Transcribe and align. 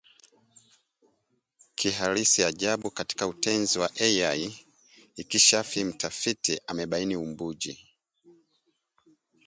kihalisiajabu 1.75 2.91
katika 2.91 3.27
Utenzi 3.27 3.79
wa 3.79 3.89
Al-Inkishafi 4.01 5.83
mtafiti 5.83 6.61
amebaini 6.67 7.15
umbuji 7.15 7.79